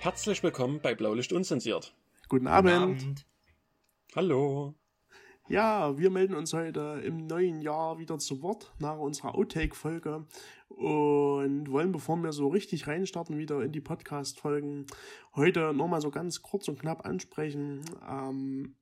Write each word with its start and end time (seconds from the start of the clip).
Herzlich 0.00 0.42
willkommen 0.42 0.80
bei 0.80 0.94
Blaulicht 0.94 1.32
Unzensiert. 1.32 1.94
Guten 2.28 2.46
Abend. 2.46 2.70
Guten 2.70 2.82
Abend. 2.82 3.26
Hallo. 4.14 4.74
Ja, 5.48 5.96
wir 5.96 6.10
melden 6.10 6.34
uns 6.34 6.52
heute 6.52 7.02
im 7.04 7.26
neuen 7.26 7.60
Jahr 7.60 7.98
wieder 7.98 8.18
zu 8.18 8.42
Wort 8.42 8.72
nach 8.78 8.98
unserer 8.98 9.34
Outtake-Folge 9.34 10.26
und 10.68 11.70
wollen, 11.70 11.92
bevor 11.92 12.16
wir 12.16 12.32
so 12.32 12.48
richtig 12.48 12.86
reinstarten, 12.86 13.38
wieder 13.38 13.62
in 13.62 13.72
die 13.72 13.80
Podcast-Folgen, 13.80 14.86
heute 15.34 15.72
nochmal 15.72 16.00
so 16.00 16.10
ganz 16.10 16.42
kurz 16.42 16.68
und 16.68 16.80
knapp 16.80 17.06
ansprechen, 17.06 17.82
ähm, 18.08 18.74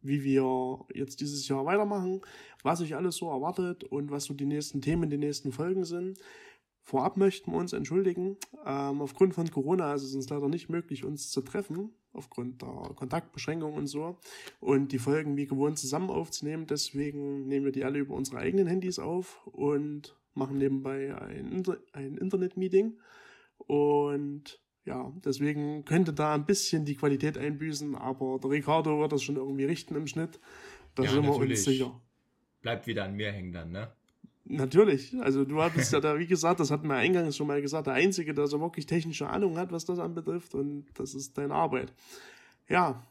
wie 0.00 0.22
wir 0.24 0.84
jetzt 0.94 1.20
dieses 1.20 1.46
Jahr 1.48 1.64
weitermachen, 1.64 2.22
was 2.62 2.78
sich 2.78 2.94
alles 2.96 3.16
so 3.16 3.28
erwartet 3.28 3.84
und 3.84 4.10
was 4.10 4.24
so 4.24 4.34
die 4.34 4.46
nächsten 4.46 4.80
Themen, 4.80 5.10
die 5.10 5.18
nächsten 5.18 5.52
Folgen 5.52 5.84
sind. 5.84 6.18
Vorab 6.82 7.16
möchten 7.16 7.52
wir 7.52 7.58
uns 7.58 7.72
entschuldigen. 7.72 8.36
Ähm, 8.66 9.00
aufgrund 9.00 9.34
von 9.34 9.50
Corona 9.50 9.94
ist 9.94 10.02
es 10.02 10.14
uns 10.14 10.28
leider 10.28 10.48
nicht 10.48 10.68
möglich, 10.68 11.04
uns 11.04 11.30
zu 11.30 11.40
treffen, 11.40 11.90
aufgrund 12.12 12.60
der 12.60 12.92
Kontaktbeschränkungen 12.96 13.78
und 13.78 13.86
so. 13.86 14.18
Und 14.60 14.92
die 14.92 14.98
Folgen 14.98 15.36
wie 15.36 15.46
gewohnt 15.46 15.78
zusammen 15.78 16.10
aufzunehmen. 16.10 16.66
Deswegen 16.66 17.46
nehmen 17.46 17.64
wir 17.64 17.72
die 17.72 17.84
alle 17.84 18.00
über 18.00 18.14
unsere 18.14 18.38
eigenen 18.38 18.66
Handys 18.66 18.98
auf 18.98 19.46
und 19.46 20.16
machen 20.34 20.58
nebenbei 20.58 21.16
ein, 21.16 21.52
Inter 21.52 21.78
ein 21.92 22.16
Internet-Meeting. 22.16 22.98
Und 23.58 24.60
ja, 24.84 25.12
deswegen 25.24 25.84
könnte 25.84 26.12
da 26.12 26.34
ein 26.34 26.46
bisschen 26.46 26.84
die 26.84 26.96
Qualität 26.96 27.38
einbüßen, 27.38 27.94
aber 27.94 28.40
der 28.42 28.50
Ricardo 28.50 28.98
wird 28.98 29.12
das 29.12 29.22
schon 29.22 29.36
irgendwie 29.36 29.64
richten 29.64 29.94
im 29.94 30.08
Schnitt. 30.08 30.40
Da 30.96 31.04
ja, 31.04 31.10
sind 31.10 31.24
wir 31.24 31.36
uns 31.36 31.64
sicher. 31.64 32.00
Bleibt 32.60 32.88
wieder 32.88 33.04
an 33.04 33.14
mir 33.14 33.30
hängen 33.30 33.52
dann, 33.52 33.70
ne? 33.70 33.92
Natürlich. 34.44 35.14
Also 35.20 35.44
du 35.44 35.62
hattest 35.62 35.92
ja 35.92 36.00
da, 36.00 36.18
wie 36.18 36.26
gesagt, 36.26 36.60
das 36.60 36.70
hatten 36.70 36.88
wir 36.88 36.96
eingangs 36.96 37.36
schon 37.36 37.46
mal 37.46 37.62
gesagt, 37.62 37.86
der 37.86 37.94
Einzige, 37.94 38.34
der 38.34 38.46
so 38.46 38.60
wirklich 38.60 38.86
technische 38.86 39.28
Ahnung 39.28 39.56
hat, 39.56 39.70
was 39.70 39.84
das 39.84 39.98
anbetrifft 39.98 40.54
und 40.54 40.86
das 40.94 41.14
ist 41.14 41.38
deine 41.38 41.54
Arbeit. 41.54 41.92
Ja, 42.68 43.06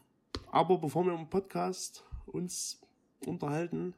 aber 0.50 0.78
bevor 0.78 1.04
wir 1.06 1.14
im 1.14 1.28
Podcast 1.28 2.04
uns 2.26 2.80
unterhalten, 3.26 3.94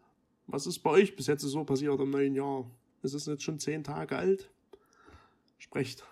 was 0.47 0.67
ist 0.67 0.81
bei 0.81 0.91
euch 0.91 1.17
bis 1.17 1.27
jetzt 1.27 1.43
so 1.43 1.65
passiert 1.65 1.99
im 2.01 2.11
neuen 2.11 2.35
Jahr? 2.35 2.71
Es 3.03 3.15
ist 3.15 3.27
jetzt 3.27 3.43
schon 3.43 3.59
zehn 3.59 3.83
Tage 3.83 4.17
alt. 4.17 4.51
Sprecht. 5.59 6.05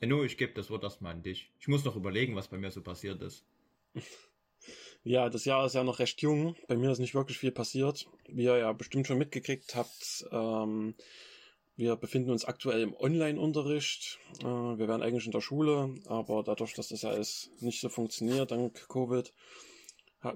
Enno, 0.00 0.24
ich 0.24 0.36
gebe 0.36 0.52
das 0.52 0.70
Wort 0.70 0.82
erstmal 0.82 1.12
an 1.12 1.22
dich. 1.22 1.50
Ich 1.60 1.68
muss 1.68 1.84
noch 1.84 1.94
überlegen, 1.94 2.34
was 2.34 2.48
bei 2.48 2.58
mir 2.58 2.70
so 2.70 2.82
passiert 2.82 3.22
ist. 3.22 3.44
Ja, 5.04 5.28
das 5.28 5.44
Jahr 5.44 5.66
ist 5.66 5.74
ja 5.74 5.84
noch 5.84 5.98
recht 5.98 6.20
jung. 6.22 6.56
Bei 6.68 6.76
mir 6.76 6.90
ist 6.90 6.98
nicht 6.98 7.14
wirklich 7.14 7.38
viel 7.38 7.52
passiert. 7.52 8.06
Wie 8.28 8.44
ihr 8.44 8.56
ja 8.56 8.72
bestimmt 8.72 9.06
schon 9.06 9.18
mitgekriegt 9.18 9.74
habt, 9.74 10.26
ähm, 10.30 10.94
wir 11.74 11.96
befinden 11.96 12.30
uns 12.30 12.44
aktuell 12.44 12.82
im 12.82 12.94
Online-Unterricht. 12.94 14.18
Äh, 14.40 14.44
wir 14.44 14.88
wären 14.88 15.02
eigentlich 15.02 15.26
in 15.26 15.32
der 15.32 15.40
Schule, 15.40 15.94
aber 16.06 16.42
dadurch, 16.42 16.74
dass 16.74 16.88
das 16.88 17.02
ja 17.02 17.10
alles 17.10 17.50
nicht 17.60 17.80
so 17.80 17.88
funktioniert, 17.88 18.50
dank 18.50 18.88
Covid, 18.88 19.32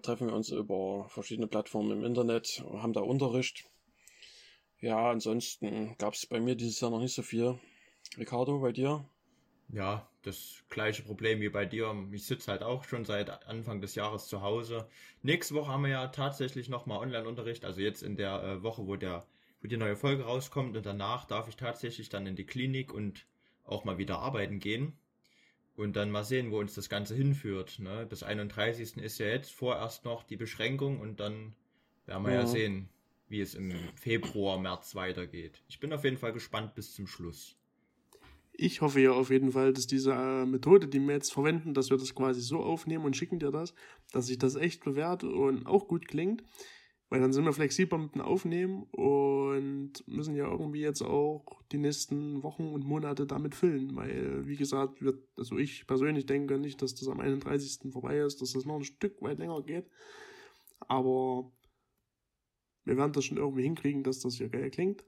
treffen 0.03 0.29
wir 0.29 0.35
uns 0.35 0.51
über 0.51 1.09
verschiedene 1.09 1.47
Plattformen 1.47 1.99
im 1.99 2.05
Internet, 2.05 2.65
haben 2.73 2.93
da 2.93 3.01
Unterricht. 3.01 3.65
Ja, 4.81 5.11
ansonsten 5.11 5.97
gab 5.99 6.15
es 6.15 6.27
bei 6.27 6.41
mir 6.41 6.57
dieses 6.57 6.81
Jahr 6.81 6.91
noch 6.91 7.01
nicht 7.01 7.15
so 7.15 7.23
viel. 7.23 7.59
Ricardo, 8.19 8.59
bei 8.61 8.73
dir? 8.73 9.09
Ja, 9.69 10.09
das 10.27 10.65
gleiche 10.69 11.03
Problem 11.03 11.41
wie 11.41 11.49
bei 11.49 11.65
dir. 11.65 11.95
Ich 12.13 12.27
sitze 12.27 12.51
halt 12.51 12.63
auch 12.63 12.85
schon 12.85 13.05
seit 13.05 13.47
Anfang 13.47 13.81
des 13.81 13.95
Jahres 13.95 14.27
zu 14.27 14.43
Hause. 14.43 14.89
Nächste 15.23 15.55
Woche 15.55 15.71
haben 15.71 15.85
wir 15.85 15.91
ja 15.91 16.09
tatsächlich 16.09 16.69
nochmal 16.69 16.99
Online-Unterricht. 16.99 17.65
Also 17.65 17.81
jetzt 17.81 18.03
in 18.03 18.17
der 18.17 18.43
äh, 18.43 18.63
Woche, 18.63 18.87
wo, 18.87 18.97
der, 18.97 19.25
wo 19.63 19.69
die 19.69 19.77
neue 19.77 19.97
Folge 19.97 20.25
rauskommt. 20.25 20.77
Und 20.77 20.85
danach 20.85 21.27
darf 21.27 21.49
ich 21.49 21.57
tatsächlich 21.57 22.09
dann 22.09 22.27
in 22.27 22.37
die 22.37 22.47
Klinik 22.47 22.93
und 22.93 23.27
auch 23.65 23.85
mal 23.85 23.99
wieder 23.99 24.19
arbeiten 24.19 24.59
gehen. 24.59 24.99
Und 25.77 25.95
dann 25.95 26.11
mal 26.11 26.25
sehen, 26.25 26.51
wo 26.51 26.59
uns 26.59 26.75
das 26.75 26.89
Ganze 26.89 27.15
hinführt. 27.15 27.79
Ne? 27.79 28.07
Bis 28.07 28.23
31. 28.23 28.97
ist 28.97 29.19
ja 29.19 29.27
jetzt 29.27 29.53
vorerst 29.53 30.05
noch 30.05 30.25
die 30.25 30.37
Beschränkung 30.37 31.01
und 31.01 31.21
dann 31.21 31.55
werden 32.07 32.25
wir 32.25 32.33
ja, 32.33 32.41
ja 32.41 32.47
sehen, 32.47 32.89
wie 33.29 33.41
es 33.41 33.55
im 33.55 33.73
Februar, 33.95 34.59
März 34.59 34.95
weitergeht. 34.95 35.63
Ich 35.69 35.79
bin 35.79 35.93
auf 35.93 36.05
jeden 36.05 36.17
Fall 36.17 36.33
gespannt 36.33 36.75
bis 36.75 36.95
zum 36.95 37.07
Schluss 37.07 37.57
ich 38.59 38.81
hoffe 38.81 39.01
ja 39.01 39.13
auf 39.13 39.31
jeden 39.31 39.53
Fall, 39.53 39.73
dass 39.73 39.87
diese 39.87 40.13
äh, 40.13 40.47
Methode, 40.47 40.89
die 40.89 41.01
wir 41.01 41.15
jetzt 41.15 41.33
verwenden, 41.33 41.75
dass 41.75 41.91
wir 41.91 41.99
das 41.99 42.15
quasi 42.15 42.41
so 42.41 42.61
aufnehmen 42.61 43.05
und 43.05 43.17
schicken 43.17 43.39
dir 43.39 43.51
das, 43.51 43.75
dass 44.13 44.27
sich 44.27 44.39
das 44.39 44.55
echt 44.55 44.85
bewährt 44.85 45.25
und 45.25 45.67
auch 45.67 45.89
gut 45.89 46.09
klingt. 46.09 46.43
Weil 47.09 47.21
dann 47.21 47.33
sind 47.33 47.45
wir 47.45 47.53
flexibler 47.53 47.99
mit 47.99 48.17
dem 48.17 48.23
Aufnehmen 48.23 48.83
und 48.91 49.93
müssen 50.09 50.35
ja 50.35 50.51
irgendwie 50.51 50.81
jetzt 50.81 51.03
auch 51.03 51.63
die 51.71 51.79
nächsten 51.79 52.43
Wochen 52.43 52.65
und 52.65 52.85
Monate 52.85 53.27
damit 53.27 53.55
füllen. 53.55 53.95
Weil, 53.95 54.49
wie 54.49 54.57
gesagt, 54.57 55.03
wird, 55.03 55.23
also 55.37 55.57
ich 55.57 55.87
persönlich 55.87 56.27
denke 56.27 56.59
nicht, 56.59 56.83
dass 56.83 56.97
das 56.97 57.07
am 57.07 57.21
31. 57.21 57.93
vorbei 57.93 58.19
ist, 58.19 58.43
dass 58.43 58.55
das 58.55 58.65
noch 58.65 58.77
ein 58.77 58.85
Stück 58.85 59.23
weit 59.23 59.39
länger 59.39 59.63
geht. 59.63 59.89
Aber 60.81 61.53
wir 62.85 62.97
werden 62.97 63.13
das 63.13 63.25
schon 63.25 63.39
irgendwie 63.39 63.63
hinkriegen, 63.63 64.03
dass 64.03 64.19
das 64.19 64.35
hier 64.35 64.49
geil 64.49 64.71
klingt. 64.71 65.05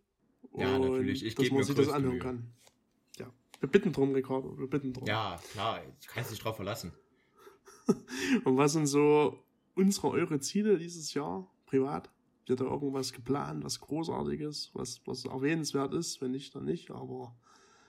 Ja, 0.56 0.78
natürlich. 0.78 1.24
Ich 1.24 1.34
dass 1.34 1.50
man 1.50 1.64
sich 1.64 1.74
das 1.74 1.88
anhören 1.88 2.20
kann. 2.20 2.52
Wir 3.60 3.68
bitten 3.68 3.92
drum, 3.92 4.12
Ricardo, 4.14 4.56
wir 4.58 4.68
bitten 4.68 4.92
drum. 4.92 5.06
Ja, 5.06 5.40
klar, 5.52 5.80
du 5.80 6.08
kannst 6.08 6.30
dich 6.30 6.38
drauf 6.38 6.56
verlassen. 6.56 6.92
Und 8.44 8.56
was 8.56 8.72
sind 8.72 8.86
so 8.86 9.42
unsere, 9.74 10.10
eure 10.10 10.40
Ziele 10.40 10.78
dieses 10.78 11.14
Jahr, 11.14 11.50
privat? 11.66 12.10
Ihr 12.46 12.56
da 12.56 12.64
irgendwas 12.64 13.12
geplant, 13.12 13.62
was 13.62 13.78
Großartiges, 13.80 14.70
was, 14.72 15.02
was 15.04 15.26
erwähnenswert 15.26 15.92
ist? 15.92 16.22
Wenn 16.22 16.30
nicht, 16.30 16.54
dann 16.54 16.64
nicht, 16.64 16.90
aber 16.90 17.36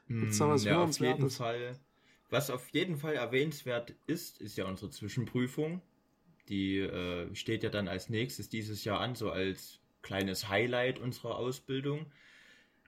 gibt's 0.10 0.38
da 0.38 0.50
was 0.50 0.64
hm, 0.66 0.72
ja, 0.72 0.84
auf 0.84 1.00
jeden 1.00 1.30
Fall. 1.30 1.80
Was 2.30 2.50
auf 2.50 2.68
jeden 2.70 2.98
Fall 2.98 3.14
erwähnenswert 3.14 3.96
ist, 4.06 4.40
ist 4.42 4.58
ja 4.58 4.68
unsere 4.68 4.92
Zwischenprüfung. 4.92 5.82
Die 6.50 6.80
äh, 6.80 7.34
steht 7.34 7.64
ja 7.64 7.70
dann 7.70 7.88
als 7.88 8.10
nächstes 8.10 8.50
dieses 8.50 8.84
Jahr 8.84 9.00
an, 9.00 9.16
so 9.16 9.32
als 9.32 9.80
kleines 10.02 10.50
Highlight 10.50 11.00
unserer 11.00 11.38
Ausbildung. 11.38 12.06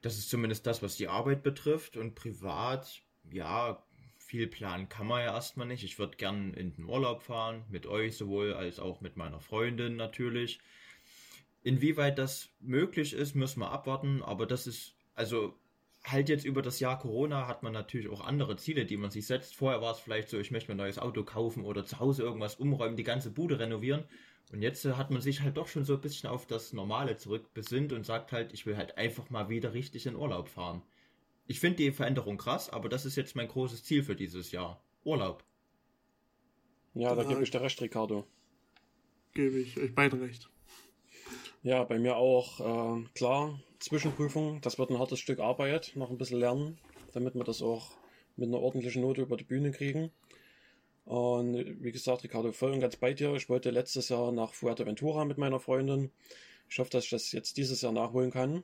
Das 0.01 0.17
ist 0.17 0.29
zumindest 0.29 0.65
das, 0.65 0.81
was 0.81 0.97
die 0.97 1.07
Arbeit 1.07 1.43
betrifft. 1.43 1.97
Und 1.97 2.15
privat, 2.15 3.01
ja, 3.31 3.83
viel 4.17 4.47
planen 4.47 4.87
kann 4.87 5.07
man 5.07 5.23
ja 5.23 5.33
erstmal 5.33 5.67
nicht. 5.67 5.83
Ich 5.83 5.99
würde 5.99 6.17
gern 6.17 6.53
in 6.53 6.73
den 6.73 6.85
Urlaub 6.85 7.23
fahren, 7.23 7.65
mit 7.69 7.85
euch 7.85 8.15
sowohl 8.15 8.53
als 8.53 8.79
auch 8.79 9.01
mit 9.01 9.17
meiner 9.17 9.41
Freundin 9.41 9.97
natürlich. 9.97 10.59
Inwieweit 11.63 12.17
das 12.17 12.49
möglich 12.59 13.13
ist, 13.13 13.35
müssen 13.35 13.59
wir 13.59 13.71
abwarten, 13.71 14.23
aber 14.23 14.45
das 14.45 14.67
ist, 14.67 14.95
also 15.15 15.53
halt 16.03 16.29
jetzt 16.29 16.45
über 16.45 16.61
das 16.61 16.79
Jahr 16.79 16.97
Corona 16.97 17.47
hat 17.47 17.61
man 17.61 17.73
natürlich 17.73 18.09
auch 18.09 18.25
andere 18.25 18.55
Ziele, 18.55 18.85
die 18.85 18.97
man 18.97 19.11
sich 19.11 19.27
setzt. 19.27 19.55
Vorher 19.55 19.81
war 19.81 19.91
es 19.91 19.99
vielleicht 19.99 20.29
so, 20.29 20.39
ich 20.39 20.49
möchte 20.49 20.69
mir 20.69 20.75
ein 20.75 20.85
neues 20.85 20.97
Auto 20.97 21.23
kaufen 21.23 21.63
oder 21.63 21.85
zu 21.85 21.99
Hause 21.99 22.23
irgendwas 22.23 22.55
umräumen, 22.55 22.95
die 22.95 23.03
ganze 23.03 23.31
Bude 23.31 23.59
renovieren. 23.59 24.05
Und 24.51 24.61
jetzt 24.61 24.85
äh, 24.85 24.93
hat 24.93 25.11
man 25.11 25.21
sich 25.21 25.41
halt 25.41 25.57
doch 25.57 25.67
schon 25.67 25.83
so 25.83 25.93
ein 25.93 26.01
bisschen 26.01 26.29
auf 26.29 26.45
das 26.45 26.73
Normale 26.73 27.17
zurückbesinnt 27.17 27.93
und 27.93 28.05
sagt 28.05 28.31
halt, 28.31 28.53
ich 28.53 28.65
will 28.65 28.77
halt 28.77 28.97
einfach 28.97 29.29
mal 29.29 29.49
wieder 29.49 29.73
richtig 29.73 30.05
in 30.05 30.15
Urlaub 30.15 30.49
fahren. 30.49 30.81
Ich 31.47 31.59
finde 31.59 31.77
die 31.77 31.91
Veränderung 31.91 32.37
krass, 32.37 32.69
aber 32.69 32.89
das 32.89 33.05
ist 33.05 33.15
jetzt 33.15 33.35
mein 33.35 33.47
großes 33.47 33.83
Ziel 33.83 34.03
für 34.03 34.15
dieses 34.15 34.51
Jahr. 34.51 34.81
Urlaub. 35.03 35.43
Ja, 36.93 37.15
da 37.15 37.23
gebe 37.23 37.41
ich 37.41 37.51
dir 37.51 37.61
recht, 37.61 37.81
Ricardo. 37.81 38.25
Gebe 39.33 39.59
ich 39.59 39.77
euch 39.77 39.95
beide 39.95 40.19
recht. 40.19 40.49
Ja, 41.63 41.83
bei 41.83 41.99
mir 41.99 42.17
auch, 42.17 42.59
äh, 42.59 43.03
klar, 43.15 43.59
Zwischenprüfung, 43.79 44.61
das 44.61 44.77
wird 44.77 44.89
ein 44.89 44.99
hartes 44.99 45.19
Stück 45.19 45.39
Arbeit, 45.39 45.93
noch 45.95 46.09
ein 46.09 46.17
bisschen 46.17 46.39
lernen, 46.39 46.77
damit 47.13 47.35
wir 47.35 47.43
das 47.43 47.61
auch 47.61 47.91
mit 48.35 48.49
einer 48.49 48.59
ordentlichen 48.59 49.01
Note 49.01 49.21
über 49.21 49.37
die 49.37 49.43
Bühne 49.43 49.71
kriegen. 49.71 50.11
Und 51.05 51.83
wie 51.83 51.91
gesagt, 51.91 52.23
Ricardo, 52.23 52.51
voll 52.51 52.71
und 52.71 52.79
ganz 52.79 52.95
bei 52.95 53.13
dir. 53.13 53.33
Ich 53.35 53.49
wollte 53.49 53.71
letztes 53.71 54.09
Jahr 54.09 54.31
nach 54.31 54.53
Fuerteventura 54.53 55.25
mit 55.25 55.37
meiner 55.37 55.59
Freundin. 55.59 56.11
Ich 56.69 56.79
hoffe, 56.79 56.91
dass 56.91 57.05
ich 57.05 57.09
das 57.09 57.31
jetzt 57.31 57.57
dieses 57.57 57.81
Jahr 57.81 57.91
nachholen 57.91 58.31
kann. 58.31 58.63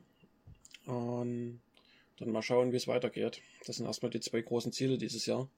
Und 0.86 1.62
dann 2.18 2.31
mal 2.31 2.42
schauen, 2.42 2.72
wie 2.72 2.78
es 2.78 2.88
weitergeht. 2.88 3.42
Das 3.66 3.78
sind 3.78 3.86
erstmal 3.86 4.12
die 4.12 4.19
zwei 4.19 4.42
großen 4.42 4.72
Ziele 4.72 4.98
dieses 4.98 5.25
Jahr. 5.25 5.50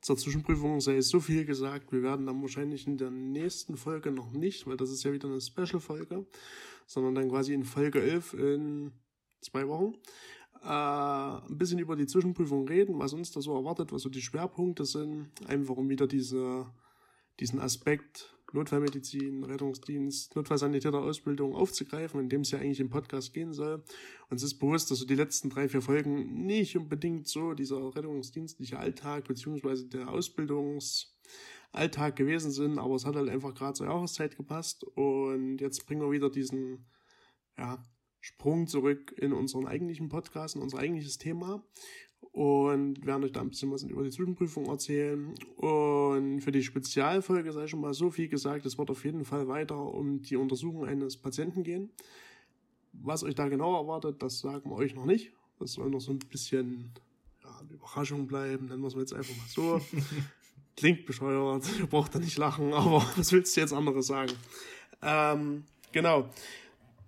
Zur 0.00 0.18
Zwischenprüfung 0.18 0.80
sei 0.80 1.00
so 1.00 1.18
viel 1.18 1.44
gesagt. 1.44 1.90
Wir 1.90 2.02
werden 2.02 2.26
dann 2.26 2.40
wahrscheinlich 2.42 2.86
in 2.86 2.98
der 2.98 3.10
nächsten 3.10 3.76
Folge 3.76 4.10
noch 4.10 4.32
nicht, 4.32 4.66
weil 4.66 4.76
das 4.76 4.90
ist 4.90 5.02
ja 5.02 5.12
wieder 5.12 5.28
eine 5.28 5.40
Special-Folge, 5.40 6.26
sondern 6.86 7.14
dann 7.14 7.30
quasi 7.30 7.54
in 7.54 7.64
Folge 7.64 8.02
11 8.02 8.34
in 8.34 8.92
zwei 9.40 9.66
Wochen 9.66 9.94
äh, 10.64 11.46
ein 11.46 11.58
bisschen 11.58 11.78
über 11.78 11.96
die 11.96 12.06
Zwischenprüfung 12.06 12.66
reden, 12.66 12.98
was 12.98 13.12
uns 13.12 13.30
da 13.30 13.40
so 13.40 13.54
erwartet, 13.54 13.92
was 13.92 14.02
so 14.02 14.08
die 14.08 14.22
Schwerpunkte 14.22 14.84
sind, 14.84 15.30
einfach 15.46 15.76
um 15.76 15.88
wieder 15.88 16.06
diese, 16.06 16.66
diesen 17.38 17.60
Aspekt 17.60 18.34
Notfallmedizin, 18.54 19.44
Rettungsdienst, 19.44 20.36
Notfallsanitäter 20.36 21.02
Ausbildung 21.02 21.56
aufzugreifen, 21.56 22.20
in 22.20 22.28
dem 22.28 22.42
es 22.42 22.52
ja 22.52 22.60
eigentlich 22.60 22.78
im 22.80 22.88
Podcast 22.88 23.34
gehen 23.34 23.52
soll. 23.52 23.82
Uns 24.30 24.44
ist 24.44 24.60
bewusst, 24.60 24.90
dass 24.90 24.98
so 24.98 25.06
die 25.06 25.16
letzten 25.16 25.50
drei, 25.50 25.68
vier 25.68 25.82
Folgen 25.82 26.46
nicht 26.46 26.76
unbedingt 26.76 27.26
so 27.26 27.54
dieser 27.54 27.94
rettungsdienstliche 27.94 28.78
Alltag 28.78 29.26
beziehungsweise 29.26 29.88
der 29.88 30.08
Ausbildungsalltag 30.08 32.14
gewesen 32.14 32.52
sind, 32.52 32.78
aber 32.78 32.94
es 32.94 33.04
hat 33.04 33.16
halt 33.16 33.28
einfach 33.28 33.54
gerade 33.54 33.74
zur 33.74 33.88
Jahreszeit 33.88 34.36
gepasst 34.36 34.84
und 34.84 35.58
jetzt 35.58 35.84
bringen 35.86 36.02
wir 36.02 36.12
wieder 36.12 36.30
diesen, 36.30 36.86
ja, 37.58 37.84
Sprung 38.24 38.66
zurück 38.66 39.14
in 39.18 39.34
unseren 39.34 39.66
eigentlichen 39.66 40.08
Podcast, 40.08 40.56
in 40.56 40.62
unser 40.62 40.78
eigentliches 40.78 41.18
Thema. 41.18 41.62
und 42.32 43.04
werden 43.04 43.22
euch 43.22 43.32
da 43.32 43.42
ein 43.42 43.50
bisschen 43.50 43.70
was 43.70 43.82
über 43.82 44.02
die 44.02 44.10
Zwischenprüfung 44.10 44.64
erzählen. 44.64 45.34
Und 45.56 46.40
für 46.40 46.50
die 46.50 46.62
Spezialfolge 46.62 47.52
sei 47.52 47.66
schon 47.66 47.82
mal 47.82 47.92
so 47.92 48.10
viel 48.10 48.28
gesagt, 48.28 48.64
es 48.64 48.78
wird 48.78 48.90
auf 48.90 49.04
jeden 49.04 49.26
Fall 49.26 49.46
weiter 49.46 49.78
um 49.78 50.22
die 50.22 50.36
Untersuchung 50.36 50.86
eines 50.86 51.18
Patienten 51.18 51.64
gehen. 51.64 51.90
Was 52.94 53.24
euch 53.24 53.34
da 53.34 53.46
genau 53.48 53.76
erwartet, 53.78 54.22
das 54.22 54.38
sagen 54.38 54.70
wir 54.70 54.76
euch 54.76 54.94
noch 54.94 55.04
nicht. 55.04 55.32
Das 55.58 55.74
soll 55.74 55.90
noch 55.90 56.00
so 56.00 56.12
ein 56.12 56.18
bisschen 56.18 56.92
ja, 57.42 57.58
eine 57.60 57.74
Überraschung 57.74 58.26
bleiben, 58.26 58.68
nennen 58.68 58.80
wir 58.80 58.88
es 58.88 58.94
jetzt 58.94 59.12
einfach 59.12 59.36
mal 59.36 59.48
so. 59.48 59.80
Klingt 60.78 61.04
bescheuert, 61.04 61.68
ihr 61.78 61.86
braucht 61.86 62.14
da 62.14 62.18
nicht 62.20 62.38
lachen, 62.38 62.72
aber 62.72 63.04
was 63.16 63.32
willst 63.32 63.54
du 63.54 63.60
jetzt 63.60 63.74
anderes 63.74 64.06
sagen? 64.06 64.32
Ähm, 65.02 65.64
genau. 65.92 66.30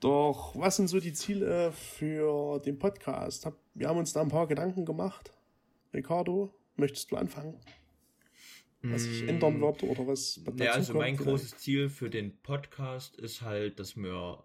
Doch 0.07 0.55
was 0.55 0.77
sind 0.77 0.87
so 0.87 1.01
die 1.01 1.13
Ziele 1.13 1.73
für 1.73 2.61
den 2.61 2.79
Podcast? 2.79 3.51
Wir 3.75 3.89
haben 3.89 3.99
uns 3.99 4.13
da 4.13 4.21
ein 4.21 4.29
paar 4.29 4.47
Gedanken 4.47 4.85
gemacht. 4.85 5.33
Ricardo, 5.93 6.55
möchtest 6.77 7.11
du 7.11 7.17
anfangen? 7.17 7.59
Was 8.83 9.03
sich 9.03 9.25
mm. 9.25 9.31
ändern 9.31 9.61
wird 9.61 9.83
oder 9.83 10.07
was 10.07 10.41
dazu 10.45 10.63
Ja, 10.63 10.71
also 10.75 10.95
mein 10.95 11.17
vielleicht? 11.17 11.29
großes 11.29 11.57
Ziel 11.59 11.89
für 11.89 12.09
den 12.09 12.41
Podcast 12.43 13.17
ist 13.17 13.43
halt, 13.43 13.81
dass 13.81 13.97
wir 13.97 14.45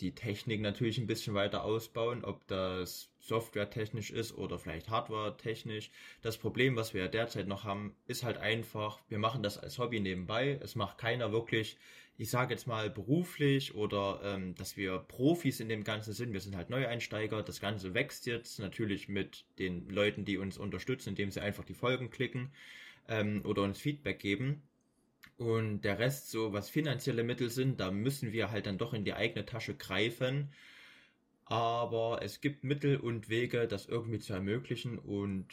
die 0.00 0.14
Technik 0.14 0.60
natürlich 0.60 0.98
ein 0.98 1.06
bisschen 1.06 1.34
weiter 1.34 1.64
ausbauen, 1.64 2.24
ob 2.24 2.46
das 2.48 3.10
softwaretechnisch 3.20 4.10
ist 4.10 4.36
oder 4.36 4.58
vielleicht 4.58 4.88
hardwaretechnisch. 4.88 5.90
Das 6.22 6.36
Problem, 6.38 6.76
was 6.76 6.94
wir 6.94 7.02
ja 7.02 7.08
derzeit 7.08 7.48
noch 7.48 7.64
haben, 7.64 7.96
ist 8.06 8.22
halt 8.22 8.38
einfach, 8.38 9.00
wir 9.08 9.18
machen 9.18 9.42
das 9.42 9.58
als 9.58 9.78
Hobby 9.78 10.00
nebenbei. 10.00 10.58
Es 10.62 10.76
macht 10.76 10.98
keiner 10.98 11.32
wirklich, 11.32 11.76
ich 12.18 12.30
sage 12.30 12.54
jetzt 12.54 12.66
mal 12.66 12.90
beruflich 12.90 13.74
oder 13.74 14.20
ähm, 14.22 14.54
dass 14.54 14.76
wir 14.76 14.98
Profis 14.98 15.60
in 15.60 15.68
dem 15.68 15.82
Ganzen 15.82 16.12
sind. 16.12 16.32
Wir 16.32 16.40
sind 16.40 16.56
halt 16.56 16.70
Neueinsteiger. 16.70 17.42
Das 17.42 17.60
Ganze 17.60 17.94
wächst 17.94 18.26
jetzt 18.26 18.58
natürlich 18.58 19.08
mit 19.08 19.44
den 19.58 19.88
Leuten, 19.88 20.24
die 20.24 20.38
uns 20.38 20.58
unterstützen, 20.58 21.10
indem 21.10 21.30
sie 21.30 21.40
einfach 21.40 21.64
die 21.64 21.74
Folgen 21.74 22.10
klicken 22.10 22.52
ähm, 23.08 23.42
oder 23.44 23.62
uns 23.62 23.78
Feedback 23.78 24.18
geben. 24.18 24.62
Und 25.36 25.82
der 25.82 25.98
Rest, 25.98 26.30
so 26.30 26.52
was 26.52 26.70
finanzielle 26.70 27.22
Mittel 27.22 27.50
sind, 27.50 27.78
da 27.78 27.90
müssen 27.90 28.32
wir 28.32 28.50
halt 28.50 28.66
dann 28.66 28.78
doch 28.78 28.94
in 28.94 29.04
die 29.04 29.12
eigene 29.12 29.44
Tasche 29.44 29.74
greifen. 29.74 30.50
Aber 31.44 32.20
es 32.22 32.40
gibt 32.40 32.64
Mittel 32.64 32.96
und 32.96 33.28
Wege, 33.28 33.68
das 33.68 33.86
irgendwie 33.86 34.18
zu 34.18 34.32
ermöglichen. 34.32 34.98
Und 34.98 35.46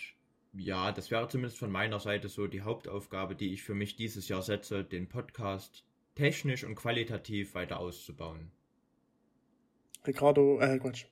ja, 0.53 0.91
das 0.91 1.11
wäre 1.11 1.27
zumindest 1.27 1.59
von 1.59 1.71
meiner 1.71 1.99
Seite 1.99 2.29
so 2.29 2.47
die 2.47 2.61
Hauptaufgabe, 2.61 3.35
die 3.35 3.53
ich 3.53 3.63
für 3.63 3.75
mich 3.75 3.95
dieses 3.95 4.29
Jahr 4.29 4.41
setze, 4.41 4.83
den 4.83 5.09
Podcast 5.09 5.83
technisch 6.15 6.63
und 6.63 6.75
qualitativ 6.75 7.53
weiter 7.53 7.79
auszubauen. 7.79 8.51
Ricardo, 10.05 10.59
äh, 10.59 10.79
Quatsch. 10.79 11.05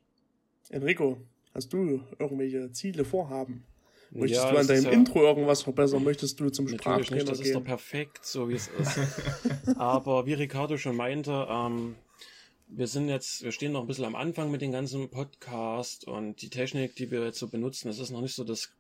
Enrico, 0.70 1.18
hast 1.54 1.74
du 1.74 2.04
irgendwelche 2.20 2.72
Ziele, 2.72 3.04
Vorhaben? 3.04 3.66
Möchtest 4.14 4.44
ja, 4.44 4.52
du 4.52 4.58
an 4.58 4.68
deinem 4.68 4.84
ja, 4.84 4.92
Intro 4.92 5.22
irgendwas 5.24 5.62
verbessern? 5.62 6.04
Möchtest 6.04 6.40
du 6.40 6.50
zum 6.50 6.68
Sprachtrainer 6.68 7.16
nicht, 7.16 7.30
das 7.30 7.38
gehen? 7.38 7.48
ist 7.48 7.56
doch 7.56 7.64
perfekt, 7.64 8.26
so 8.26 8.50
wie 8.50 8.56
es 8.56 8.68
ist. 8.80 9.00
Aber 9.78 10.26
wie 10.26 10.34
Ricardo 10.34 10.78
schon 10.78 10.98
meinte, 10.98 11.48
ähm, 11.50 11.96
wir 12.68 12.88
sind 12.88 13.08
jetzt, 13.08 13.44
wir 13.44 13.54
stehen 13.54 13.72
noch 13.72 13.82
ein 13.82 13.88
bisschen 13.88 14.06
am 14.06 14.16
Anfang 14.16 14.52
mit 14.52 14.62
dem 14.62 14.74
ganzen 14.74 15.10
Podcast 15.10 16.08
und 16.08 16.42
die 16.42 16.50
Technik, 16.50 16.96
die 16.98 17.10
wir 17.10 17.24
jetzt 17.24 17.40
so 17.40 17.48
benutzen, 17.48 17.88
das 17.88 18.00
ist 18.00 18.12
noch 18.12 18.22
nicht 18.22 18.36
so 18.36 18.44
das 18.44 18.74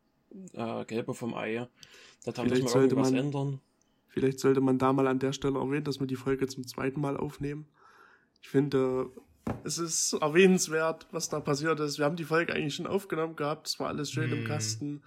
äh, 0.53 0.83
Gelbe 0.85 1.13
vom 1.13 1.33
Ei. 1.33 1.67
Da 2.25 2.43
muss 2.43 2.73
man 2.73 2.83
irgendwas 2.83 3.11
man, 3.11 3.19
ändern. 3.19 3.61
Vielleicht 4.09 4.39
sollte 4.39 4.59
man 4.59 4.77
da 4.77 4.91
mal 4.91 5.07
an 5.07 5.19
der 5.19 5.31
Stelle 5.31 5.59
erwähnen, 5.59 5.85
dass 5.85 6.01
wir 6.01 6.07
die 6.07 6.17
Folge 6.17 6.47
zum 6.47 6.67
zweiten 6.67 6.99
Mal 6.99 7.15
aufnehmen. 7.15 7.67
Ich 8.41 8.49
finde, 8.49 9.09
es 9.63 9.77
ist 9.77 10.13
erwähnenswert, 10.13 11.07
was 11.11 11.29
da 11.29 11.39
passiert 11.39 11.79
ist. 11.79 11.97
Wir 11.97 12.05
haben 12.05 12.15
die 12.15 12.23
Folge 12.23 12.53
eigentlich 12.53 12.75
schon 12.75 12.87
aufgenommen 12.87 13.35
gehabt, 13.35 13.67
es 13.67 13.79
war 13.79 13.87
alles 13.87 14.11
schön 14.11 14.29
mm. 14.29 14.33
im 14.33 14.39
hm. 14.39 14.47
Kasten. 14.47 15.03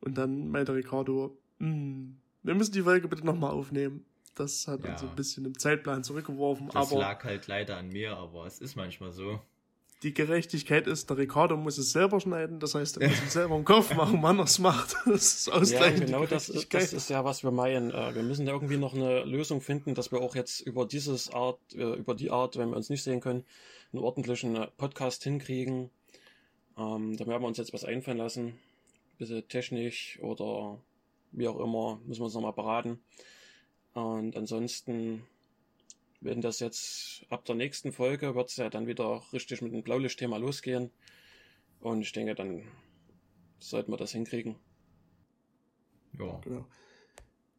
Und 0.00 0.18
dann 0.18 0.48
meinte 0.48 0.74
Ricardo, 0.74 1.38
mm, 1.58 2.10
wir 2.42 2.54
müssen 2.54 2.72
die 2.72 2.82
Folge 2.82 3.08
bitte 3.08 3.24
nochmal 3.24 3.52
aufnehmen. 3.52 4.04
Das 4.34 4.66
hat 4.66 4.84
ja. 4.84 4.92
uns 4.92 5.02
ein 5.02 5.14
bisschen 5.14 5.44
im 5.44 5.58
Zeitplan 5.58 6.02
zurückgeworfen. 6.02 6.68
Das 6.72 6.90
aber 6.90 7.00
lag 7.00 7.22
halt 7.24 7.46
leider 7.46 7.76
an 7.76 7.88
mir, 7.88 8.16
aber 8.16 8.46
es 8.46 8.58
ist 8.60 8.76
manchmal 8.76 9.12
so. 9.12 9.40
Die 10.02 10.12
Gerechtigkeit 10.12 10.88
ist, 10.88 11.10
der 11.10 11.18
Ricardo 11.18 11.56
muss 11.56 11.78
es 11.78 11.92
selber 11.92 12.20
schneiden, 12.20 12.58
das 12.58 12.74
heißt, 12.74 12.98
er 12.98 13.08
muss 13.08 13.22
es 13.24 13.32
selber 13.34 13.56
im 13.56 13.64
Kopf 13.64 13.94
machen, 13.94 14.20
wann 14.22 14.38
er 14.38 14.44
es 14.44 14.58
macht. 14.58 14.96
Das 15.06 15.34
ist 15.34 15.48
ausgleichend. 15.52 16.00
Ja, 16.00 16.06
genau 16.06 16.26
das 16.26 16.48
ist, 16.48 16.74
das 16.74 16.92
ist 16.92 17.10
ja, 17.10 17.24
was 17.24 17.44
wir 17.44 17.52
meinen. 17.52 17.90
Äh, 17.92 18.14
wir 18.14 18.22
müssen 18.22 18.48
irgendwie 18.48 18.78
noch 18.78 18.94
eine 18.94 19.24
Lösung 19.24 19.60
finden, 19.60 19.94
dass 19.94 20.10
wir 20.10 20.20
auch 20.20 20.34
jetzt 20.34 20.60
über 20.60 20.86
dieses 20.86 21.30
Art, 21.32 21.60
äh, 21.74 21.94
über 21.94 22.14
die 22.14 22.30
Art, 22.30 22.56
wenn 22.56 22.70
wir 22.70 22.76
uns 22.76 22.90
nicht 22.90 23.04
sehen 23.04 23.20
können, 23.20 23.44
einen 23.92 24.02
ordentlichen 24.02 24.56
äh, 24.56 24.66
Podcast 24.76 25.22
hinkriegen. 25.22 25.90
Ähm, 26.76 27.16
da 27.16 27.26
werden 27.26 27.42
wir 27.42 27.48
uns 27.48 27.58
jetzt 27.58 27.72
was 27.72 27.84
einfallen 27.84 28.18
lassen. 28.18 28.46
Ein 28.46 29.18
bisschen 29.18 29.48
technisch 29.48 30.18
oder 30.20 30.78
wie 31.32 31.46
auch 31.46 31.60
immer, 31.60 32.00
müssen 32.06 32.20
wir 32.20 32.24
uns 32.24 32.34
nochmal 32.34 32.52
beraten. 32.52 33.00
Und 33.94 34.36
ansonsten, 34.36 35.22
wenn 36.22 36.40
das 36.40 36.60
jetzt 36.60 37.26
ab 37.30 37.44
der 37.44 37.56
nächsten 37.56 37.92
Folge 37.92 38.34
wird 38.34 38.48
es 38.48 38.56
ja 38.56 38.70
dann 38.70 38.86
wieder 38.86 39.22
richtig 39.32 39.60
mit 39.60 39.72
dem 39.72 39.82
Blaulicht-Thema 39.82 40.38
losgehen. 40.38 40.90
Und 41.80 42.02
ich 42.02 42.12
denke, 42.12 42.34
dann 42.34 42.62
sollten 43.58 43.92
wir 43.92 43.96
das 43.96 44.12
hinkriegen. 44.12 44.56
Ja. 46.18 46.40
Genau. 46.44 46.64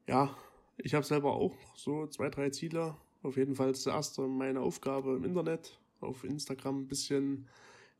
Ja, 0.07 0.37
ich 0.77 0.93
habe 0.93 1.05
selber 1.05 1.33
auch 1.33 1.55
so 1.75 2.07
zwei, 2.07 2.29
drei 2.29 2.49
Ziele. 2.49 2.95
Auf 3.21 3.37
jeden 3.37 3.55
Fall 3.55 3.69
das 3.69 3.85
erste 3.85 4.21
meine 4.21 4.61
Aufgabe 4.61 5.15
im 5.15 5.23
Internet, 5.23 5.79
auf 5.99 6.23
Instagram 6.23 6.81
ein 6.81 6.87
bisschen 6.87 7.47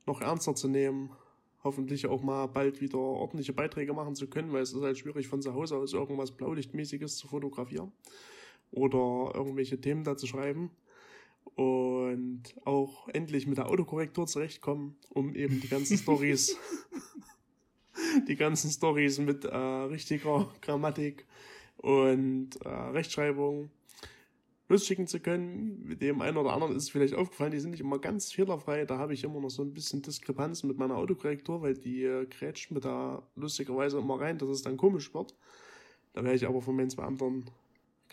noch 0.06 0.22
ernster 0.22 0.56
zu 0.56 0.68
nehmen. 0.68 1.12
Hoffentlich 1.64 2.08
auch 2.08 2.22
mal 2.22 2.48
bald 2.48 2.82
wieder 2.82 2.98
ordentliche 2.98 3.54
Beiträge 3.54 3.94
machen 3.94 4.16
zu 4.16 4.28
können, 4.28 4.52
weil 4.52 4.64
es 4.64 4.74
ist 4.74 4.82
halt 4.82 4.98
schwierig 4.98 5.28
von 5.28 5.42
zu 5.42 5.54
Hause 5.54 5.78
aus 5.78 5.94
irgendwas 5.94 6.32
Blaulichtmäßiges 6.32 7.18
zu 7.18 7.28
fotografieren 7.28 7.94
oder 8.74 9.32
irgendwelche 9.36 9.80
Themen 9.80 10.04
da 10.04 10.18
zu 10.18 10.28
schreiben 10.28 10.72
und 11.56 12.44
auch 12.66 13.08
endlich 13.10 13.48
mit 13.48 13.58
der 13.58 13.70
Autokorrektur 13.70 14.26
zurechtkommen, 14.28 14.96
um 15.10 15.36
eben 15.36 15.62
die 15.62 15.70
ganzen 15.70 15.98
Stories, 15.98 16.58
die 18.28 18.36
ganzen 18.36 18.72
Stories 18.72 19.20
mit 19.20 19.46
äh, 19.46 19.56
richtiger 19.56 20.52
Grammatik 20.62 21.26
und 21.78 22.56
äh, 22.66 22.70
Rechtschreibung 22.70 23.70
losschicken 24.70 25.06
zu 25.06 25.20
können. 25.20 25.84
Mit 25.86 26.02
dem 26.02 26.22
einen 26.22 26.38
oder 26.38 26.54
anderen 26.54 26.76
ist 26.76 26.84
es 26.84 26.90
vielleicht 26.90 27.14
aufgefallen, 27.14 27.52
die 27.52 27.60
sind 27.60 27.72
nicht 27.72 27.82
immer 27.82 28.00
ganz 28.00 28.32
fehlerfrei. 28.32 28.86
Da 28.86 28.98
habe 28.98 29.14
ich 29.14 29.24
immer 29.24 29.40
noch 29.40 29.50
so 29.50 29.62
ein 29.62 29.74
bisschen 29.74 30.02
Diskrepanz 30.02 30.64
mit 30.64 30.80
meiner 30.80 30.96
Autokorrektur, 30.96 31.62
weil 31.62 31.76
die 31.76 32.04
äh, 32.04 32.26
grätscht 32.26 32.72
mir 32.72 32.80
da 32.80 33.22
lustigerweise 33.36 34.00
immer 34.00 34.20
rein, 34.20 34.40
dass 34.40 34.50
es 34.50 34.64
dann 34.64 34.78
komisch 34.78 35.14
wird. 35.14 35.36
Da 36.14 36.24
wäre 36.24 36.34
ich 36.34 36.48
aber 36.48 36.62
von 36.62 36.76
meinen 36.76 36.90
zwei 36.90 37.04
anderen 37.04 37.46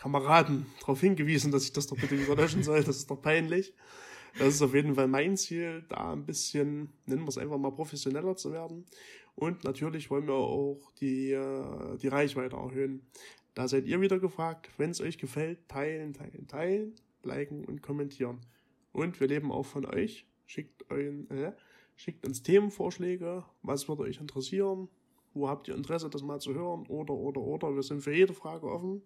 Kameraden 0.01 0.65
darauf 0.79 0.99
hingewiesen, 0.99 1.51
dass 1.51 1.63
ich 1.63 1.73
das 1.73 1.85
doch 1.85 1.95
bitte 1.95 2.19
wieder 2.19 2.35
löschen 2.35 2.63
soll. 2.63 2.83
Das 2.83 2.97
ist 2.97 3.11
doch 3.11 3.21
peinlich. 3.21 3.75
Das 4.39 4.55
ist 4.55 4.61
auf 4.63 4.73
jeden 4.73 4.95
Fall 4.95 5.07
mein 5.07 5.37
Ziel, 5.37 5.85
da 5.89 6.13
ein 6.13 6.25
bisschen, 6.25 6.89
nennen 7.05 7.21
wir 7.21 7.27
es 7.27 7.37
einfach 7.37 7.59
mal, 7.59 7.69
professioneller 7.69 8.35
zu 8.35 8.51
werden. 8.51 8.85
Und 9.35 9.63
natürlich 9.63 10.09
wollen 10.09 10.25
wir 10.25 10.33
auch 10.33 10.91
die, 10.99 11.33
äh, 11.33 11.97
die 11.97 12.07
Reichweite 12.07 12.55
erhöhen. 12.55 13.05
Da 13.53 13.67
seid 13.67 13.85
ihr 13.85 14.01
wieder 14.01 14.17
gefragt. 14.17 14.71
Wenn 14.77 14.89
es 14.89 15.01
euch 15.01 15.19
gefällt, 15.19 15.67
teilen, 15.67 16.13
teilen, 16.13 16.47
teilen, 16.47 16.95
liken 17.21 17.63
und 17.65 17.83
kommentieren. 17.83 18.39
Und 18.93 19.19
wir 19.19 19.27
leben 19.27 19.51
auch 19.51 19.67
von 19.67 19.85
euch. 19.85 20.25
Schickt, 20.47 20.89
euren, 20.89 21.29
äh, 21.29 21.51
schickt 21.95 22.25
uns 22.25 22.41
Themenvorschläge. 22.41 23.45
Was 23.61 23.87
würde 23.87 24.01
euch 24.01 24.19
interessieren? 24.19 24.87
Wo 25.35 25.47
habt 25.47 25.67
ihr 25.67 25.75
Interesse, 25.75 26.09
das 26.09 26.23
mal 26.23 26.41
zu 26.41 26.55
hören? 26.55 26.87
Oder, 26.87 27.13
oder, 27.13 27.41
oder. 27.41 27.75
Wir 27.75 27.83
sind 27.83 28.01
für 28.01 28.15
jede 28.15 28.33
Frage 28.33 28.65
offen 28.65 29.03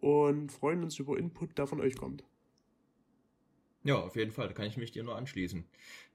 und 0.00 0.52
freuen 0.52 0.82
uns 0.82 0.98
über 0.98 1.18
Input, 1.18 1.58
der 1.58 1.66
von 1.66 1.80
euch 1.80 1.96
kommt. 1.96 2.24
Ja, 3.84 3.96
auf 3.96 4.16
jeden 4.16 4.32
Fall, 4.32 4.48
da 4.48 4.52
kann 4.52 4.66
ich 4.66 4.76
mich 4.76 4.90
dir 4.90 5.04
nur 5.04 5.16
anschließen. 5.16 5.64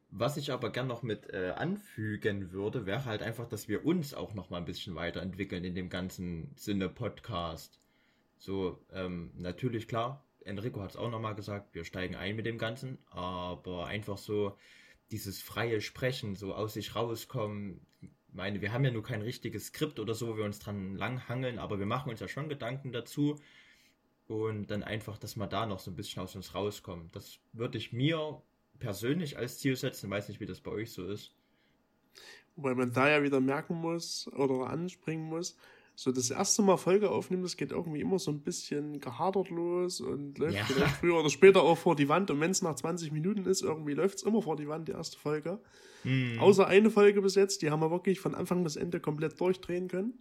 Was 0.09 0.35
ich 0.35 0.51
aber 0.51 0.71
gern 0.71 0.87
noch 0.87 1.03
mit 1.03 1.33
äh, 1.33 1.53
anfügen 1.55 2.51
würde, 2.51 2.85
wäre 2.85 3.05
halt 3.05 3.21
einfach, 3.21 3.47
dass 3.47 3.69
wir 3.69 3.85
uns 3.85 4.13
auch 4.13 4.33
noch 4.33 4.49
mal 4.49 4.57
ein 4.57 4.65
bisschen 4.65 4.95
weiterentwickeln 4.95 5.63
in 5.63 5.73
dem 5.73 5.89
ganzen 5.89 6.51
Sinne 6.57 6.89
Podcast. 6.89 7.79
So, 8.37 8.83
ähm, 8.91 9.31
natürlich 9.37 9.87
klar, 9.87 10.25
Enrico 10.43 10.81
hat 10.81 10.91
es 10.91 10.97
auch 10.97 11.09
noch 11.09 11.21
mal 11.21 11.33
gesagt, 11.33 11.73
wir 11.73 11.85
steigen 11.85 12.15
ein 12.15 12.35
mit 12.35 12.45
dem 12.45 12.57
Ganzen, 12.57 12.97
aber 13.09 13.85
einfach 13.85 14.17
so 14.17 14.57
dieses 15.11 15.41
freie 15.41 15.79
Sprechen, 15.79 16.35
so 16.35 16.53
aus 16.53 16.73
sich 16.73 16.93
rauskommen. 16.93 17.79
Ich 18.01 18.09
meine, 18.33 18.61
wir 18.61 18.73
haben 18.73 18.83
ja 18.83 18.91
nur 18.91 19.03
kein 19.03 19.21
richtiges 19.21 19.67
Skript 19.67 19.99
oder 19.99 20.13
so, 20.13 20.27
wo 20.27 20.37
wir 20.37 20.45
uns 20.45 20.59
dran 20.59 20.95
langhangeln, 20.95 21.59
aber 21.59 21.79
wir 21.79 21.85
machen 21.85 22.09
uns 22.09 22.19
ja 22.19 22.27
schon 22.27 22.49
Gedanken 22.49 22.91
dazu 22.91 23.39
und 24.31 24.71
dann 24.71 24.81
einfach, 24.81 25.17
dass 25.17 25.35
wir 25.35 25.45
da 25.47 25.65
noch 25.65 25.79
so 25.79 25.91
ein 25.91 25.95
bisschen 25.95 26.23
aus 26.23 26.35
uns 26.35 26.55
rauskommen. 26.55 27.09
Das 27.11 27.39
würde 27.51 27.77
ich 27.77 27.91
mir 27.91 28.41
persönlich 28.79 29.37
als 29.37 29.59
Ziel 29.59 29.75
setzen, 29.75 30.09
weiß 30.09 30.29
nicht, 30.29 30.39
wie 30.39 30.45
das 30.45 30.61
bei 30.61 30.71
euch 30.71 30.93
so 30.93 31.05
ist. 31.05 31.35
Wobei 32.55 32.73
man 32.73 32.93
da 32.93 33.09
ja 33.09 33.23
wieder 33.23 33.41
merken 33.41 33.75
muss 33.75 34.29
oder 34.33 34.69
anspringen 34.69 35.25
muss, 35.25 35.57
so 35.95 36.13
das 36.13 36.31
erste 36.31 36.61
Mal 36.61 36.77
Folge 36.77 37.11
aufnehmen, 37.11 37.43
das 37.43 37.57
geht 37.57 37.71
irgendwie 37.71 37.99
immer 37.99 38.19
so 38.19 38.31
ein 38.31 38.39
bisschen 38.39 39.01
gehadert 39.01 39.49
los 39.49 39.99
und 39.99 40.37
läuft 40.37 40.55
ja. 40.55 40.63
vielleicht 40.63 40.95
früher 40.95 41.19
oder 41.19 41.29
später 41.29 41.63
auch 41.63 41.77
vor 41.77 41.97
die 41.97 42.07
Wand. 42.07 42.31
Und 42.31 42.39
wenn 42.39 42.51
es 42.51 42.61
nach 42.61 42.75
20 42.75 43.11
Minuten 43.11 43.45
ist, 43.45 43.61
irgendwie 43.61 43.93
läuft 43.93 44.19
es 44.19 44.23
immer 44.23 44.41
vor 44.41 44.55
die 44.55 44.69
Wand, 44.69 44.87
die 44.87 44.93
erste 44.93 45.17
Folge. 45.17 45.59
Mhm. 46.05 46.39
Außer 46.39 46.65
eine 46.67 46.89
Folge 46.89 47.21
bis 47.21 47.35
jetzt, 47.35 47.61
die 47.61 47.69
haben 47.69 47.81
wir 47.81 47.91
wirklich 47.91 48.21
von 48.21 48.33
Anfang 48.33 48.63
bis 48.63 48.77
Ende 48.77 49.01
komplett 49.01 49.39
durchdrehen 49.39 49.89
können. 49.89 50.13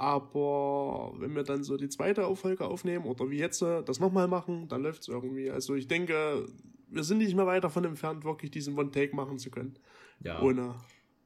Aber 0.00 1.12
wenn 1.18 1.36
wir 1.36 1.42
dann 1.42 1.62
so 1.62 1.76
die 1.76 1.90
zweite 1.90 2.34
Folge 2.34 2.66
aufnehmen 2.66 3.04
oder 3.04 3.28
wie 3.28 3.36
jetzt 3.36 3.60
das 3.60 4.00
nochmal 4.00 4.28
machen, 4.28 4.66
dann 4.66 4.82
läuft 4.82 5.02
es 5.02 5.08
irgendwie. 5.08 5.50
Also 5.50 5.74
ich 5.74 5.88
denke, 5.88 6.46
wir 6.88 7.04
sind 7.04 7.18
nicht 7.18 7.36
mehr 7.36 7.44
weit 7.44 7.64
davon 7.64 7.84
entfernt, 7.84 8.24
wirklich 8.24 8.50
diesen 8.50 8.78
One-Take 8.78 9.14
machen 9.14 9.38
zu 9.38 9.50
können. 9.50 9.78
Ja. 10.24 10.40
Ohne. 10.40 10.74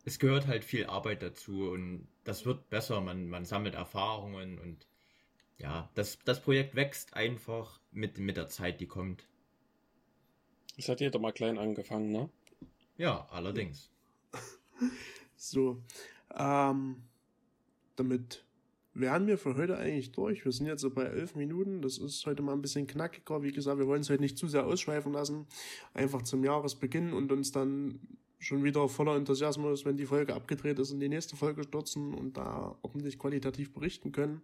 Es 0.04 0.18
gehört 0.18 0.48
halt 0.48 0.64
viel 0.64 0.86
Arbeit 0.86 1.22
dazu 1.22 1.70
und 1.70 2.08
das 2.24 2.46
wird 2.46 2.68
besser. 2.68 3.00
Man, 3.00 3.28
man 3.28 3.44
sammelt 3.44 3.76
Erfahrungen 3.76 4.58
und 4.58 4.88
ja, 5.56 5.88
das, 5.94 6.18
das 6.24 6.40
Projekt 6.40 6.74
wächst 6.74 7.14
einfach 7.14 7.78
mit, 7.92 8.18
mit 8.18 8.36
der 8.36 8.48
Zeit, 8.48 8.80
die 8.80 8.88
kommt. 8.88 9.24
Es 10.76 10.88
hat 10.88 11.00
jeder 11.00 11.20
mal 11.20 11.30
klein 11.30 11.58
angefangen, 11.58 12.10
ne? 12.10 12.28
Ja, 12.96 13.28
allerdings. 13.30 13.88
so, 15.36 15.80
ähm, 16.36 17.04
damit 17.94 18.44
wären 18.94 19.26
wir 19.26 19.38
für 19.38 19.56
heute 19.56 19.76
eigentlich 19.76 20.12
durch. 20.12 20.44
Wir 20.44 20.52
sind 20.52 20.66
jetzt 20.66 20.80
so 20.80 20.90
bei 20.90 21.04
elf 21.04 21.34
Minuten. 21.34 21.82
Das 21.82 21.98
ist 21.98 22.24
heute 22.26 22.42
mal 22.42 22.52
ein 22.52 22.62
bisschen 22.62 22.86
knackiger. 22.86 23.42
Wie 23.42 23.52
gesagt, 23.52 23.78
wir 23.78 23.86
wollen 23.86 24.02
es 24.02 24.10
heute 24.10 24.22
nicht 24.22 24.38
zu 24.38 24.48
sehr 24.48 24.64
ausschweifen 24.64 25.12
lassen. 25.12 25.46
Einfach 25.92 26.22
zum 26.22 26.44
Jahresbeginn 26.44 27.12
und 27.12 27.32
uns 27.32 27.52
dann 27.52 28.00
schon 28.38 28.62
wieder 28.62 28.88
voller 28.88 29.16
Enthusiasmus, 29.16 29.84
wenn 29.84 29.96
die 29.96 30.06
Folge 30.06 30.34
abgedreht 30.34 30.78
ist, 30.78 30.92
in 30.92 31.00
die 31.00 31.08
nächste 31.08 31.36
Folge 31.36 31.64
stürzen 31.64 32.14
und 32.14 32.36
da 32.36 32.76
ordentlich 32.82 33.18
qualitativ 33.18 33.72
berichten 33.72 34.12
können. 34.12 34.42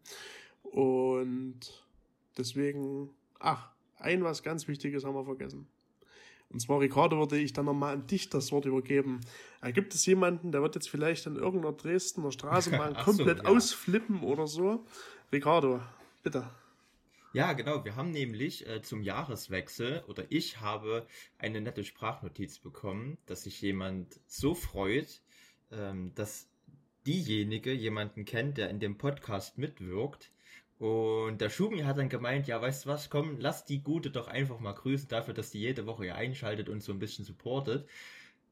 Und 0.62 1.60
deswegen, 2.36 3.10
ach, 3.38 3.70
ein 3.98 4.24
was 4.24 4.42
ganz 4.42 4.66
Wichtiges 4.68 5.04
haben 5.04 5.14
wir 5.14 5.24
vergessen. 5.24 5.66
Und 6.52 6.60
zwar, 6.60 6.80
Ricardo, 6.80 7.18
würde 7.18 7.38
ich 7.38 7.52
dann 7.52 7.66
nochmal 7.66 7.94
an 7.94 8.06
dich 8.06 8.28
das 8.28 8.50
Wort 8.50 8.64
übergeben. 8.64 9.20
Äh, 9.62 9.72
gibt 9.72 9.94
es 9.94 10.04
jemanden, 10.06 10.50
der 10.50 10.62
wird 10.62 10.74
jetzt 10.74 10.90
vielleicht 10.90 11.26
in 11.26 11.36
irgendeiner 11.36 11.76
Dresdner 11.76 12.32
Straßenbahn 12.32 12.94
komplett 13.04 13.38
so, 13.38 13.44
ja. 13.44 13.50
ausflippen 13.50 14.22
oder 14.22 14.46
so? 14.46 14.84
Ricardo, 15.32 15.80
bitte. 16.22 16.50
Ja, 17.32 17.52
genau. 17.52 17.84
Wir 17.84 17.94
haben 17.94 18.10
nämlich 18.10 18.66
äh, 18.66 18.82
zum 18.82 19.02
Jahreswechsel 19.02 20.02
oder 20.08 20.24
ich 20.30 20.60
habe 20.60 21.06
eine 21.38 21.60
nette 21.60 21.84
Sprachnotiz 21.84 22.58
bekommen, 22.58 23.18
dass 23.26 23.44
sich 23.44 23.60
jemand 23.60 24.18
so 24.26 24.54
freut, 24.54 25.22
ähm, 25.70 26.12
dass 26.16 26.48
diejenige 27.06 27.72
jemanden 27.72 28.24
kennt, 28.24 28.58
der 28.58 28.68
in 28.70 28.80
dem 28.80 28.98
Podcast 28.98 29.58
mitwirkt, 29.58 30.32
und 30.80 31.42
der 31.42 31.50
Schumi 31.50 31.80
hat 31.80 31.98
dann 31.98 32.08
gemeint, 32.08 32.46
ja, 32.46 32.60
weißt 32.60 32.86
du 32.86 32.88
was, 32.88 33.10
komm, 33.10 33.36
lass 33.38 33.66
die 33.66 33.82
Gute 33.82 34.10
doch 34.10 34.28
einfach 34.28 34.60
mal 34.60 34.72
grüßen 34.72 35.08
dafür, 35.08 35.34
dass 35.34 35.50
die 35.50 35.60
jede 35.60 35.84
Woche 35.84 36.04
hier 36.04 36.14
einschaltet 36.14 36.70
und 36.70 36.82
so 36.82 36.90
ein 36.90 36.98
bisschen 36.98 37.26
supportet. 37.26 37.86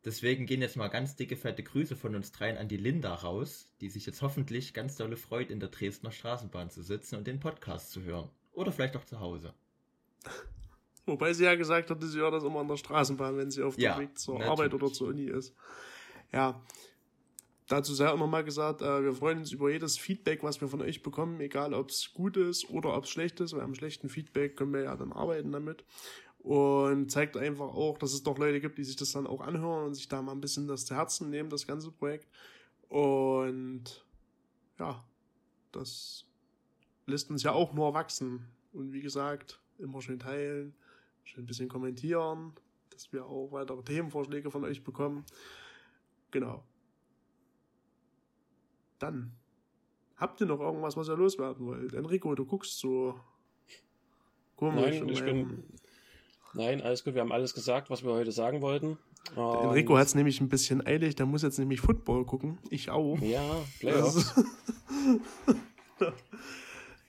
Deswegen 0.04 0.44
gehen 0.44 0.60
jetzt 0.60 0.76
mal 0.76 0.88
ganz 0.88 1.16
dicke, 1.16 1.36
fette 1.36 1.62
Grüße 1.62 1.96
von 1.96 2.14
uns 2.14 2.30
dreien 2.30 2.58
an 2.58 2.68
die 2.68 2.76
Linda 2.76 3.14
raus, 3.14 3.72
die 3.80 3.88
sich 3.88 4.04
jetzt 4.04 4.20
hoffentlich 4.20 4.74
ganz 4.74 4.96
dolle 4.96 5.16
freut, 5.16 5.50
in 5.50 5.58
der 5.58 5.70
Dresdner 5.70 6.12
Straßenbahn 6.12 6.68
zu 6.68 6.82
sitzen 6.82 7.16
und 7.16 7.26
den 7.26 7.40
Podcast 7.40 7.92
zu 7.92 8.02
hören. 8.02 8.28
Oder 8.52 8.72
vielleicht 8.72 8.98
auch 8.98 9.06
zu 9.06 9.20
Hause. 9.20 9.54
Wobei 11.06 11.32
sie 11.32 11.44
ja 11.44 11.54
gesagt 11.54 11.88
hat, 11.88 12.02
sie 12.02 12.18
hört 12.18 12.34
das 12.34 12.44
immer 12.44 12.60
an 12.60 12.68
der 12.68 12.76
Straßenbahn, 12.76 13.38
wenn 13.38 13.50
sie 13.50 13.62
auf 13.62 13.76
dem 13.76 13.84
ja, 13.84 13.98
Weg 13.98 14.18
zur 14.18 14.34
natürlich. 14.34 14.50
Arbeit 14.50 14.74
oder 14.74 14.92
zur 14.92 15.08
Uni 15.08 15.24
ist. 15.24 15.54
Ja, 16.30 16.60
dazu 17.68 17.94
sei 17.94 18.08
auch 18.08 18.18
nochmal 18.18 18.44
gesagt, 18.44 18.82
äh, 18.82 19.02
wir 19.04 19.12
freuen 19.12 19.38
uns 19.38 19.52
über 19.52 19.70
jedes 19.70 19.96
Feedback, 19.98 20.42
was 20.42 20.60
wir 20.60 20.68
von 20.68 20.82
euch 20.82 21.02
bekommen, 21.02 21.40
egal 21.40 21.74
ob 21.74 21.90
es 21.90 22.12
gut 22.12 22.36
ist 22.36 22.68
oder 22.70 22.96
ob 22.96 23.04
es 23.04 23.10
schlecht 23.10 23.40
ist, 23.40 23.52
weil 23.52 23.60
am 23.60 23.74
schlechten 23.74 24.08
Feedback 24.08 24.56
können 24.56 24.72
wir 24.72 24.82
ja 24.82 24.96
dann 24.96 25.12
arbeiten 25.12 25.52
damit. 25.52 25.84
Und 26.38 27.10
zeigt 27.10 27.36
einfach 27.36 27.74
auch, 27.74 27.98
dass 27.98 28.12
es 28.12 28.22
doch 28.22 28.38
Leute 28.38 28.60
gibt, 28.60 28.78
die 28.78 28.84
sich 28.84 28.96
das 28.96 29.12
dann 29.12 29.26
auch 29.26 29.40
anhören 29.40 29.86
und 29.86 29.94
sich 29.94 30.08
da 30.08 30.22
mal 30.22 30.32
ein 30.32 30.40
bisschen 30.40 30.66
das 30.66 30.86
zu 30.86 30.94
Herzen 30.94 31.30
nehmen, 31.30 31.50
das 31.50 31.66
ganze 31.66 31.90
Projekt. 31.90 32.28
Und 32.88 34.04
ja, 34.78 35.04
das 35.72 36.24
lässt 37.06 37.30
uns 37.30 37.42
ja 37.42 37.52
auch 37.52 37.74
nur 37.74 37.92
wachsen. 37.92 38.46
Und 38.72 38.92
wie 38.92 39.00
gesagt, 39.00 39.60
immer 39.78 40.00
schön 40.00 40.20
teilen, 40.20 40.74
schön 41.24 41.44
ein 41.44 41.46
bisschen 41.46 41.68
kommentieren, 41.68 42.52
dass 42.90 43.12
wir 43.12 43.26
auch 43.26 43.52
weitere 43.52 43.82
Themenvorschläge 43.82 44.50
von 44.50 44.64
euch 44.64 44.82
bekommen. 44.84 45.24
Genau. 46.30 46.64
Dann 48.98 49.32
habt 50.16 50.40
ihr 50.40 50.46
noch 50.46 50.60
irgendwas, 50.60 50.96
was 50.96 51.08
ihr 51.08 51.16
loswerden 51.16 51.66
wollt? 51.66 51.94
Enrico, 51.94 52.34
du 52.34 52.44
guckst 52.44 52.78
so 52.78 53.14
komisch. 54.56 55.00
Nein, 55.00 55.08
ich 55.08 55.24
bin, 55.24 55.64
nein, 56.54 56.82
alles 56.82 57.04
gut. 57.04 57.14
Wir 57.14 57.22
haben 57.22 57.32
alles 57.32 57.54
gesagt, 57.54 57.90
was 57.90 58.04
wir 58.04 58.12
heute 58.12 58.32
sagen 58.32 58.60
wollten. 58.60 58.98
Und 59.34 59.64
Enrico 59.64 59.96
hat 59.96 60.06
es 60.06 60.14
nämlich 60.14 60.40
ein 60.40 60.48
bisschen 60.48 60.86
eilig. 60.86 61.14
Der 61.16 61.26
muss 61.26 61.42
jetzt 61.42 61.58
nämlich 61.58 61.80
Football 61.80 62.24
gucken. 62.24 62.58
Ich 62.70 62.90
auch. 62.90 63.18
Ja, 63.20 63.64
Playoffs. 63.78 64.34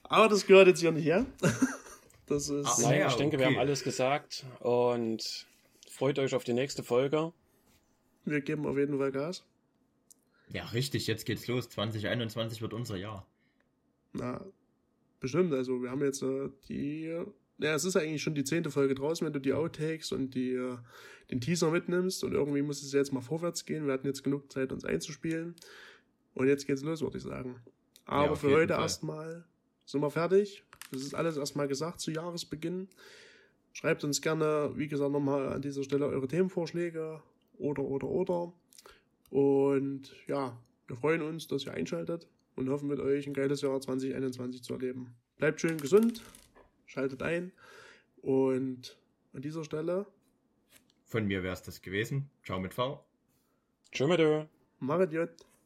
Aber 0.02 0.28
das 0.28 0.46
gehört 0.46 0.66
jetzt 0.66 0.80
hier 0.80 0.92
nicht 0.92 1.06
her. 1.06 1.24
Das 2.26 2.48
ist. 2.48 2.66
Ach, 2.66 2.78
nein, 2.78 3.06
ich 3.08 3.14
denke, 3.14 3.36
okay. 3.36 3.44
wir 3.44 3.46
haben 3.46 3.58
alles 3.58 3.82
gesagt 3.82 4.44
und 4.60 5.46
freut 5.90 6.18
euch 6.18 6.34
auf 6.34 6.44
die 6.44 6.52
nächste 6.52 6.82
Folge. 6.82 7.32
Wir 8.24 8.40
geben 8.40 8.66
auf 8.66 8.76
jeden 8.76 8.98
Fall 8.98 9.12
Gas. 9.12 9.44
Ja, 10.52 10.64
richtig, 10.66 11.06
jetzt 11.06 11.26
geht's 11.26 11.46
los. 11.46 11.68
2021 11.68 12.60
wird 12.60 12.72
unser 12.72 12.96
Jahr. 12.96 13.26
Na, 14.12 14.44
bestimmt. 15.20 15.52
Also, 15.52 15.82
wir 15.82 15.90
haben 15.90 16.02
jetzt 16.02 16.22
äh, 16.22 16.48
die. 16.68 17.14
Ja, 17.58 17.74
es 17.74 17.84
ist 17.84 17.96
eigentlich 17.96 18.22
schon 18.22 18.34
die 18.34 18.44
zehnte 18.44 18.70
Folge 18.70 18.94
draußen, 18.94 19.24
wenn 19.24 19.34
du 19.34 19.40
die 19.40 19.52
Outtakes 19.52 20.12
und 20.12 20.34
die, 20.34 20.52
äh, 20.52 20.78
den 21.30 21.40
Teaser 21.40 21.70
mitnimmst. 21.70 22.24
Und 22.24 22.32
irgendwie 22.32 22.62
muss 22.62 22.82
es 22.82 22.92
jetzt 22.92 23.12
mal 23.12 23.20
vorwärts 23.20 23.66
gehen. 23.66 23.86
Wir 23.86 23.92
hatten 23.92 24.06
jetzt 24.06 24.24
genug 24.24 24.50
Zeit, 24.50 24.72
uns 24.72 24.84
einzuspielen. 24.84 25.54
Und 26.34 26.48
jetzt 26.48 26.66
geht's 26.66 26.82
los, 26.82 27.02
würde 27.02 27.18
ich 27.18 27.22
sagen. 27.22 27.56
Aber 28.06 28.30
ja, 28.30 28.34
für 28.34 28.50
heute 28.50 28.72
erstmal 28.72 29.44
sind 29.84 30.00
wir 30.00 30.10
fertig. 30.10 30.64
Das 30.90 31.02
ist 31.02 31.14
alles 31.14 31.36
erstmal 31.36 31.68
gesagt 31.68 32.00
zu 32.00 32.10
Jahresbeginn. 32.10 32.88
Schreibt 33.72 34.02
uns 34.04 34.20
gerne, 34.20 34.72
wie 34.74 34.88
gesagt, 34.88 35.12
nochmal 35.12 35.52
an 35.52 35.62
dieser 35.62 35.84
Stelle 35.84 36.06
eure 36.06 36.26
Themenvorschläge 36.26 37.22
oder, 37.58 37.82
oder, 37.82 38.08
oder. 38.08 38.52
Und 39.30 40.14
ja, 40.26 40.56
wir 40.86 40.96
freuen 40.96 41.22
uns, 41.22 41.46
dass 41.46 41.64
ihr 41.64 41.72
einschaltet 41.72 42.28
und 42.56 42.68
hoffen 42.68 42.88
mit 42.88 42.98
euch 43.00 43.26
ein 43.26 43.34
geiles 43.34 43.62
Jahr 43.62 43.80
2021 43.80 44.62
zu 44.62 44.74
erleben. 44.74 45.14
Bleibt 45.38 45.60
schön 45.60 45.78
gesund, 45.78 46.22
schaltet 46.86 47.22
ein 47.22 47.52
und 48.22 48.98
an 49.32 49.42
dieser 49.42 49.64
Stelle. 49.64 50.06
Von 51.06 51.26
mir 51.26 51.42
wäre 51.42 51.54
es 51.54 51.62
das 51.62 51.80
gewesen. 51.80 52.28
Ciao 52.44 52.60
mit 52.60 52.74
V. 52.74 53.04
Tschö 53.92 54.06
mit 54.06 54.48
Machet 54.80 55.10
gut. 55.10 55.49